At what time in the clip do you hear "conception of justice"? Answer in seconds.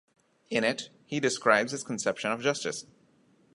1.83-2.87